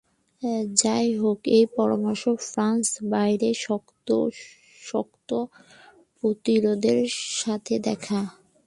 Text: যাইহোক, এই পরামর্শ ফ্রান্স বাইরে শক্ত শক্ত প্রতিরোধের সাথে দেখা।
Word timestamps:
যাইহোক, 0.81 1.39
এই 1.57 1.65
পরামর্শ 1.77 2.23
ফ্রান্স 2.47 2.87
বাইরে 3.11 3.49
শক্ত 3.65 4.09
শক্ত 4.81 5.29
প্রতিরোধের 6.17 6.99
সাথে 7.39 7.75
দেখা। 7.87 8.19